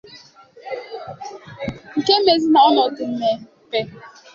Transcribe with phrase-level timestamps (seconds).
[1.97, 3.79] nke mezịrị na ọnọdụ mmepe